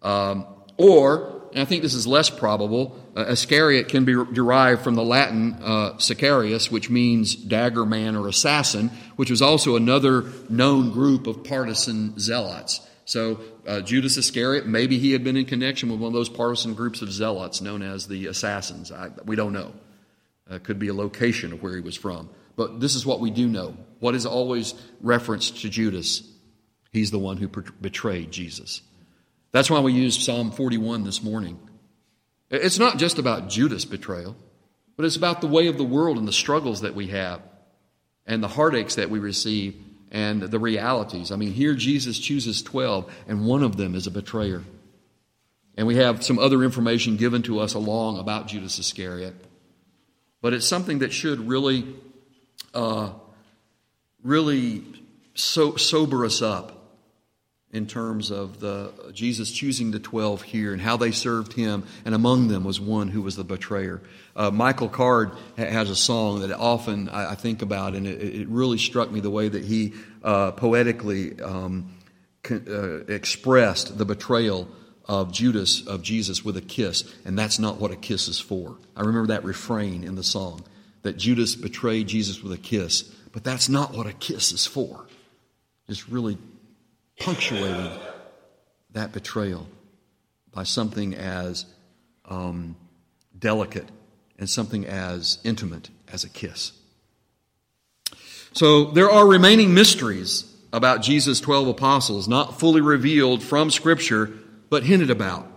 [0.03, 0.45] Um,
[0.77, 5.03] or, and I think this is less probable, uh, Iscariot can be derived from the
[5.03, 11.25] Latin uh, Sicarius, which means dagger man or assassin, which was also another known group
[11.25, 12.87] of partisan zealots.
[13.05, 16.75] So uh, Judas Iscariot, maybe he had been in connection with one of those partisan
[16.75, 18.91] groups of zealots known as the assassins.
[18.91, 19.73] I, we don't know.
[20.49, 22.29] Uh, could be a location of where he was from.
[22.61, 23.75] But this is what we do know.
[24.01, 26.21] What is always referenced to Judas?
[26.91, 28.83] He's the one who betrayed Jesus.
[29.51, 31.57] That's why we used Psalm 41 this morning.
[32.51, 34.35] It's not just about Judas' betrayal,
[34.95, 37.41] but it's about the way of the world and the struggles that we have
[38.27, 41.31] and the heartaches that we receive and the realities.
[41.31, 44.61] I mean, here Jesus chooses 12, and one of them is a betrayer.
[45.75, 49.33] And we have some other information given to us along about Judas Iscariot.
[50.43, 51.95] but it's something that should really,
[52.73, 53.11] uh,
[54.23, 54.83] really
[55.33, 56.81] so, sober us up
[57.71, 62.13] in terms of the Jesus choosing the 12 here and how they served him, and
[62.13, 64.01] among them was one who was the betrayer.
[64.35, 68.47] Uh, Michael Card has a song that often I, I think about, and it, it,
[68.49, 71.95] really struck me the way that he uh, poetically um,
[72.43, 74.67] con, uh, expressed the betrayal
[75.05, 78.77] of Judas of Jesus with a kiss, and that's not what a kiss is for.
[78.95, 80.63] I remember that refrain in the song
[81.03, 85.05] that Judas betrayed Jesus with a kiss, but that's not what a kiss is for.
[85.87, 86.37] Just really
[87.19, 87.91] punctuating
[88.91, 89.67] that betrayal
[90.51, 91.65] by something as
[92.25, 92.75] um,
[93.37, 93.87] delicate
[94.37, 96.73] and something as intimate as a kiss.
[98.53, 104.31] So there are remaining mysteries about Jesus' 12 apostles, not fully revealed from Scripture,
[104.69, 105.47] but hinted about.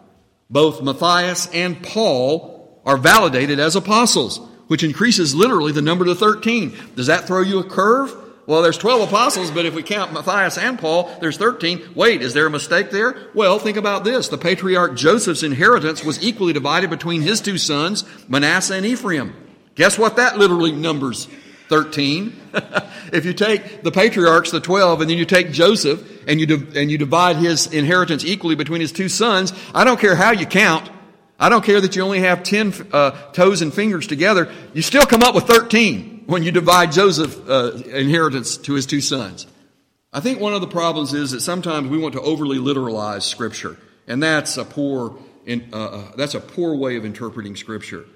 [0.51, 6.75] Both Matthias and Paul are validated as apostles, which increases literally the number to 13.
[6.97, 8.15] Does that throw you a curve?
[8.47, 11.95] Well, there's 12 apostles, but if we count Matthias and Paul, there's 13.
[11.95, 13.17] Wait, is there a mistake there?
[13.33, 14.29] Well, think about this.
[14.29, 19.35] The patriarch Joseph's inheritance was equally divided between his two sons, Manasseh and Ephraim.
[19.77, 21.27] Guess what that literally numbers?
[21.69, 22.37] 13.
[23.13, 26.91] if you take the patriarchs, the 12, and then you take Joseph and you, and
[26.91, 30.91] you divide his inheritance equally between his two sons, I don't care how you count.
[31.45, 34.51] I don't care that you only have 10 uh, toes and fingers together.
[34.73, 39.03] You still come up with 13 when you divide Joseph's uh, inheritance to his two
[39.03, 39.47] sons.
[40.11, 43.77] I think one of the problems is that sometimes we want to overly literalize Scripture,
[44.07, 48.07] and that's a poor, in, uh, uh that's a poor way of interpreting Scripture.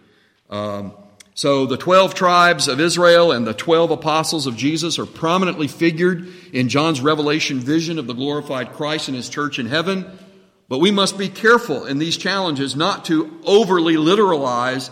[0.48, 0.94] Um,
[1.34, 6.28] so the 12 tribes of Israel and the 12 apostles of Jesus are prominently figured
[6.54, 10.18] in John's revelation vision of the glorified Christ and his church in heaven.
[10.68, 14.90] But we must be careful in these challenges not to overly literalize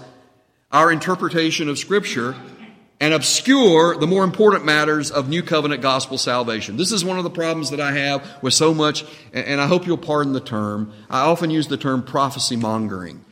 [0.72, 2.34] our interpretation of Scripture
[2.98, 6.78] and obscure the more important matters of New Covenant gospel salvation.
[6.78, 9.86] This is one of the problems that I have with so much, and I hope
[9.86, 10.92] you'll pardon the term.
[11.10, 13.22] I often use the term prophecy mongering.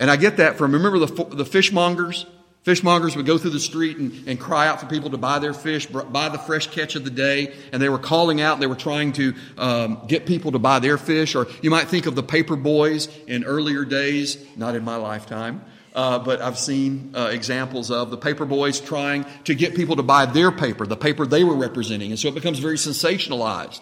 [0.00, 2.26] And I get that from, remember the, the fishmongers?
[2.64, 5.54] Fishmongers would go through the street and, and cry out for people to buy their
[5.54, 8.74] fish, buy the fresh catch of the day, and they were calling out, they were
[8.74, 11.34] trying to um, get people to buy their fish.
[11.34, 15.64] Or you might think of the paper boys in earlier days, not in my lifetime,
[15.94, 20.02] uh, but I've seen uh, examples of the paper boys trying to get people to
[20.02, 22.10] buy their paper, the paper they were representing.
[22.10, 23.80] And so it becomes very sensationalized.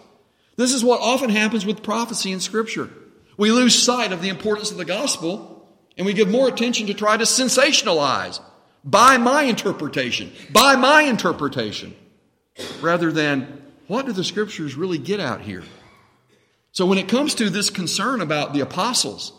[0.56, 2.90] This is what often happens with prophecy in Scripture.
[3.36, 6.94] We lose sight of the importance of the gospel and we give more attention to
[6.94, 8.40] try to sensationalize
[8.86, 11.94] by my interpretation, by my interpretation,
[12.80, 15.64] rather than what do the Scriptures really get out here?
[16.72, 19.32] So when it comes to this concern about the apostles,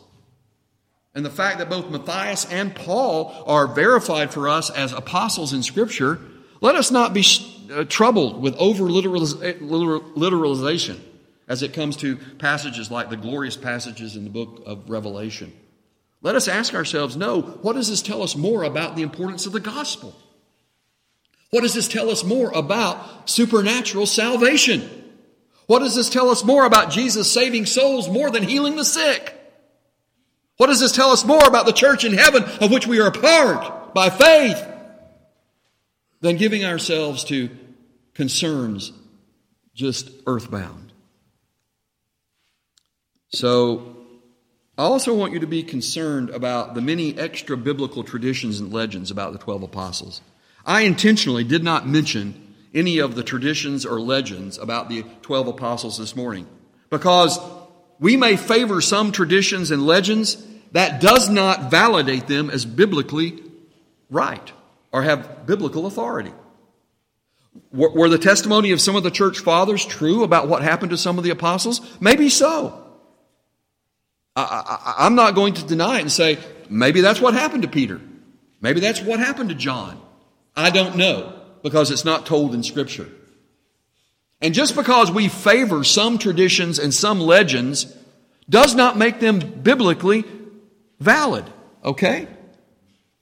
[1.15, 5.63] and the fact that both Matthias and Paul are verified for us as apostles in
[5.63, 6.19] Scripture,
[6.61, 7.25] let us not be
[7.73, 10.99] uh, troubled with over literalization
[11.47, 15.53] as it comes to passages like the glorious passages in the book of Revelation.
[16.21, 19.53] Let us ask ourselves no, what does this tell us more about the importance of
[19.53, 20.15] the gospel?
[21.49, 24.89] What does this tell us more about supernatural salvation?
[25.67, 29.33] What does this tell us more about Jesus saving souls more than healing the sick?
[30.57, 33.07] What does this tell us more about the church in heaven of which we are
[33.07, 34.65] a part by faith
[36.21, 37.49] than giving ourselves to
[38.15, 38.91] concerns
[39.75, 40.91] just earthbound?
[43.29, 43.96] So,
[44.77, 49.09] I also want you to be concerned about the many extra biblical traditions and legends
[49.09, 50.21] about the 12 apostles.
[50.67, 55.97] I intentionally did not mention any of the traditions or legends about the 12 apostles
[55.97, 56.45] this morning
[56.91, 57.39] because
[57.99, 63.41] we may favor some traditions and legends that does not validate them as biblically
[64.11, 64.51] right
[64.91, 66.33] or have biblical authority.
[67.71, 71.17] Were the testimony of some of the church fathers true about what happened to some
[71.17, 71.81] of the apostles?
[71.99, 72.86] Maybe so.
[74.37, 76.37] I, am not going to deny it and say,
[76.69, 77.99] maybe that's what happened to Peter.
[78.61, 79.99] Maybe that's what happened to John.
[80.55, 83.09] I don't know because it's not told in Scripture.
[84.39, 87.91] And just because we favor some traditions and some legends
[88.47, 90.23] does not make them biblically
[90.99, 91.45] valid.
[91.83, 92.27] Okay?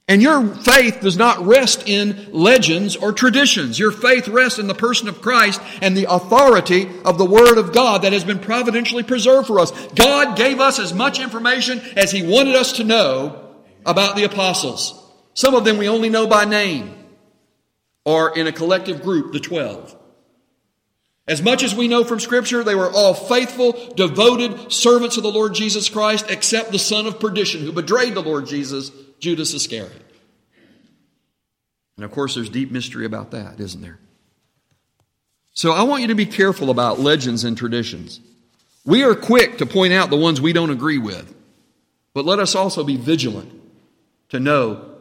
[0.07, 3.79] And your faith does not rest in legends or traditions.
[3.79, 7.73] Your faith rests in the person of Christ and the authority of the Word of
[7.73, 9.71] God that has been providentially preserved for us.
[9.93, 15.01] God gave us as much information as He wanted us to know about the apostles.
[15.33, 16.93] Some of them we only know by name
[18.05, 19.95] or in a collective group, the twelve.
[21.27, 25.31] As much as we know from Scripture, they were all faithful, devoted servants of the
[25.31, 30.03] Lord Jesus Christ, except the son of perdition who betrayed the Lord Jesus, Judas Iscariot.
[31.95, 33.99] And of course, there's deep mystery about that, isn't there?
[35.53, 38.19] So I want you to be careful about legends and traditions.
[38.85, 41.33] We are quick to point out the ones we don't agree with,
[42.13, 43.51] but let us also be vigilant
[44.29, 44.91] to know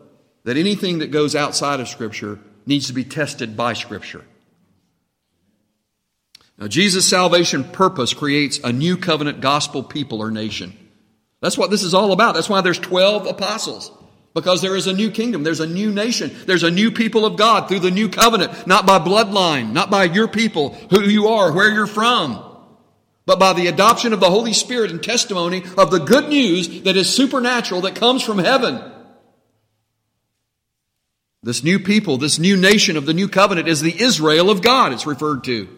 [0.44, 4.24] that anything that goes outside of Scripture needs to be tested by Scripture.
[6.58, 10.72] Now, Jesus' salvation purpose creates a new covenant gospel people or nation.
[11.40, 12.34] That's what this is all about.
[12.34, 13.90] That's why there's 12 apostles.
[14.34, 15.42] Because there is a new kingdom.
[15.42, 16.34] There's a new nation.
[16.46, 18.66] There's a new people of God through the new covenant.
[18.66, 22.42] Not by bloodline, not by your people, who you are, where you're from,
[23.26, 26.96] but by the adoption of the Holy Spirit and testimony of the good news that
[26.96, 28.80] is supernatural that comes from heaven.
[31.42, 34.92] This new people, this new nation of the new covenant is the Israel of God,
[34.92, 35.68] it's referred to.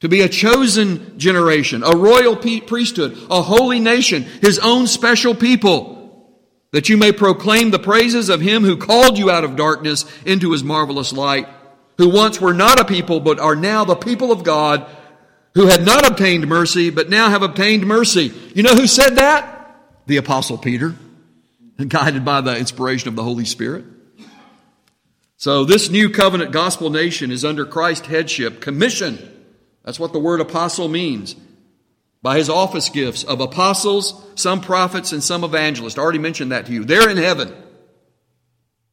[0.00, 6.00] To be a chosen generation, a royal priesthood, a holy nation, his own special people
[6.72, 10.52] that you may proclaim the praises of him who called you out of darkness into
[10.52, 11.48] his marvelous light,
[11.98, 14.86] who once were not a people, but are now the people of God,
[15.54, 18.32] who had not obtained mercy, but now have obtained mercy.
[18.54, 19.76] You know who said that?
[20.06, 20.94] The Apostle Peter,
[21.88, 23.84] guided by the inspiration of the Holy Spirit.
[25.36, 29.26] So, this new covenant gospel nation is under Christ's headship, commissioned.
[29.90, 31.34] That's what the word apostle means
[32.22, 35.98] by his office gifts of apostles, some prophets, and some evangelists.
[35.98, 36.84] I already mentioned that to you.
[36.84, 37.52] They're in heaven.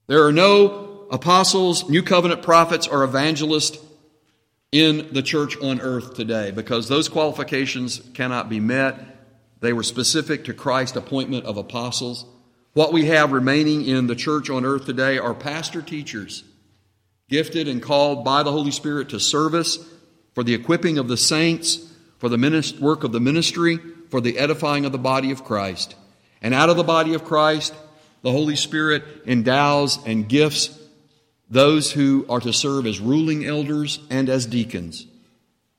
[0.07, 3.77] There are no apostles, new covenant prophets, or evangelists
[4.71, 8.99] in the church on earth today because those qualifications cannot be met.
[9.59, 12.25] They were specific to Christ's appointment of apostles.
[12.73, 16.43] What we have remaining in the church on earth today are pastor teachers,
[17.29, 19.77] gifted and called by the Holy Spirit to service
[20.37, 23.79] for the equipping of the saints for the work of the ministry,
[24.11, 25.95] for the edifying of the body of Christ.
[26.43, 27.73] And out of the body of Christ,
[28.21, 30.79] the Holy Spirit endows and gifts
[31.49, 35.07] those who are to serve as ruling elders and as deacons,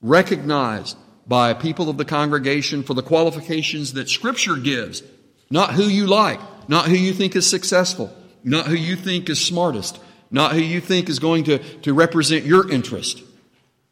[0.01, 5.03] recognized by people of the congregation for the qualifications that Scripture gives,
[5.49, 9.39] not who you like, not who you think is successful, not who you think is
[9.39, 9.97] smartest,
[10.29, 13.23] not who you think is going to, to represent your interest,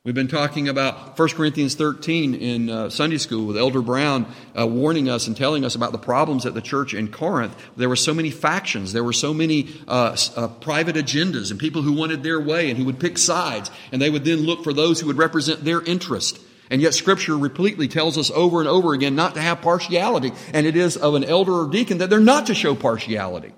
[0.08, 4.26] We've been talking about 1 Corinthians 13 in uh, Sunday school with Elder Brown
[4.58, 7.53] uh, warning us and telling us about the problems at the church in Corinth.
[7.76, 11.82] There were so many factions, there were so many uh, uh, private agendas, and people
[11.82, 14.72] who wanted their way and who would pick sides, and they would then look for
[14.72, 16.39] those who would represent their interest.
[16.70, 20.66] And yet, Scripture repeatedly tells us over and over again not to have partiality, and
[20.66, 23.51] it is of an elder or deacon that they're not to show partiality.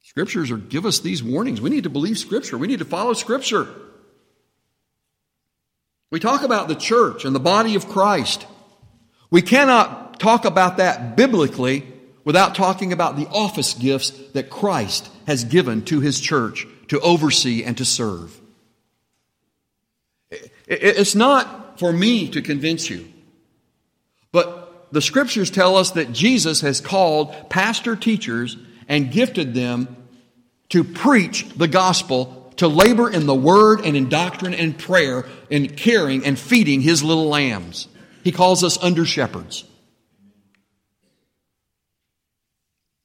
[0.00, 1.60] Scriptures are give us these warnings.
[1.60, 2.58] We need to believe Scripture.
[2.58, 3.68] We need to follow Scripture.
[6.12, 8.46] We talk about the church and the body of Christ.
[9.30, 11.86] We cannot talk about that biblically
[12.22, 17.64] without talking about the office gifts that Christ has given to his church to oversee
[17.64, 18.38] and to serve.
[20.66, 23.10] It's not for me to convince you,
[24.32, 29.96] but the scriptures tell us that Jesus has called pastor teachers and gifted them
[30.68, 35.76] to preach the gospel to labor in the word and in doctrine and prayer and
[35.76, 37.88] caring and feeding his little lambs.
[38.24, 39.64] He calls us under shepherds.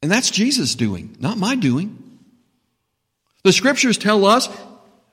[0.02, 2.20] And that's Jesus' doing, not my doing.
[3.44, 4.48] The scriptures tell us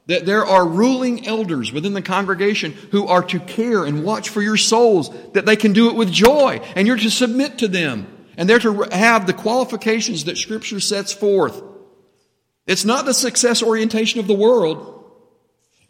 [0.06, 4.42] that there are ruling elders within the congregation who are to care and watch for
[4.42, 8.06] your souls, that they can do it with joy, and you're to submit to them,
[8.36, 11.62] and they're to have the qualifications that scripture sets forth.
[12.66, 14.90] It's not the success orientation of the world.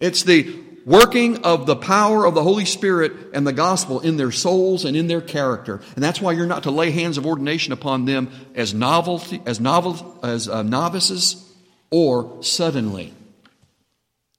[0.00, 4.32] It's the working of the power of the Holy Spirit and the gospel in their
[4.32, 5.80] souls and in their character.
[5.94, 9.60] And that's why you're not to lay hands of ordination upon them as novelty, as
[9.60, 11.52] novel, as uh, novices
[11.90, 13.14] or suddenly.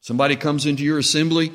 [0.02, 1.52] Somebody comes into your assembly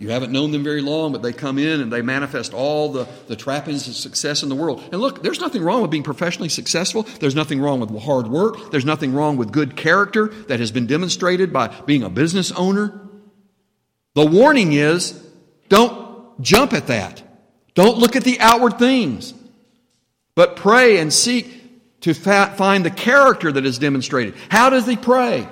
[0.00, 3.06] you haven't known them very long, but they come in and they manifest all the,
[3.26, 4.82] the trappings of success in the world.
[4.90, 7.02] And look, there's nothing wrong with being professionally successful.
[7.02, 8.70] There's nothing wrong with hard work.
[8.70, 12.98] There's nothing wrong with good character that has been demonstrated by being a business owner.
[14.14, 15.12] The warning is
[15.68, 17.22] don't jump at that.
[17.74, 19.34] Don't look at the outward things,
[20.34, 24.34] but pray and seek to find the character that is demonstrated.
[24.48, 25.46] How does he pray?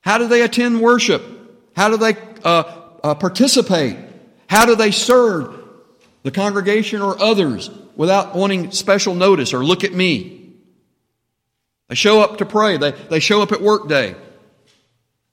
[0.00, 1.22] How do they attend worship?
[1.76, 3.96] How do they uh, uh, participate?
[4.48, 5.56] How do they serve
[6.22, 10.54] the congregation or others without wanting special notice or look at me?
[11.88, 12.76] They show up to pray.
[12.76, 14.14] They, they show up at work day.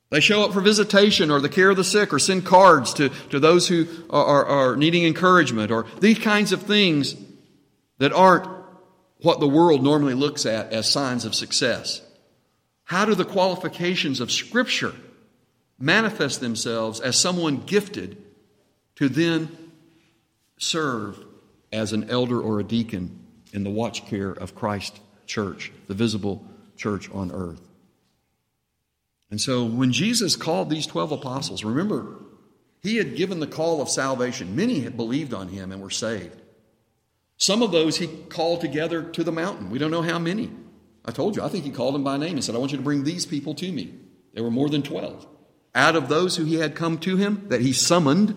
[0.09, 3.09] They show up for visitation or the care of the sick or send cards to,
[3.29, 7.15] to those who are, are, are needing encouragement or these kinds of things
[7.97, 8.47] that aren't
[9.19, 12.01] what the world normally looks at as signs of success.
[12.85, 14.95] How do the qualifications of Scripture
[15.79, 18.17] manifest themselves as someone gifted
[18.95, 19.55] to then
[20.57, 21.23] serve
[21.71, 23.19] as an elder or a deacon
[23.53, 27.61] in the watch care of Christ church, the visible church on earth?
[29.29, 32.15] And so when Jesus called these 12 apostles, remember,
[32.81, 34.55] he had given the call of salvation.
[34.55, 36.41] Many had believed on him and were saved.
[37.37, 39.69] Some of those he called together to the mountain.
[39.69, 40.49] We don't know how many.
[41.05, 42.77] I told you, I think he called them by name and said, I want you
[42.77, 43.93] to bring these people to me.
[44.33, 45.27] There were more than 12.
[45.77, 48.33] Out of those who he had come to him, that he summoned,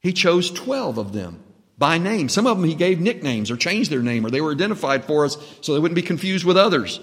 [0.00, 1.40] he chose 12 of them
[1.78, 2.28] by name.
[2.28, 5.24] Some of them he gave nicknames or changed their name or they were identified for
[5.24, 6.98] us so they wouldn't be confused with others.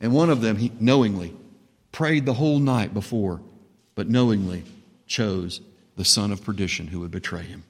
[0.00, 1.36] And one of them he knowingly
[1.92, 3.42] prayed the whole night before,
[3.94, 4.64] but knowingly
[5.06, 5.60] chose
[5.94, 7.62] the son of perdition who would betray him,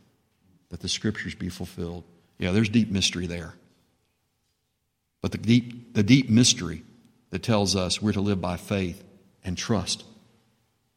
[0.70, 2.02] that the scriptures be fulfilled.
[2.38, 3.52] Yeah, there's deep mystery there.
[5.20, 6.82] But the deep, the deep mystery
[7.28, 9.04] that tells us we're to live by faith
[9.44, 10.04] and trust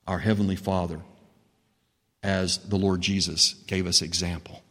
[0.09, 0.99] our Heavenly Father
[2.23, 4.63] as the Lord Jesus gave us example.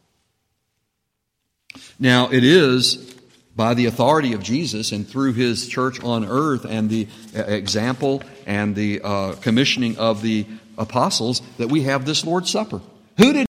[1.97, 3.15] Now, it is
[3.55, 8.21] by the authority of Jesus and through his church on earth and the uh, example
[8.45, 10.45] and the uh, commissioning of the
[10.77, 12.81] apostles that we have this Lord's Supper.
[13.17, 13.47] Who did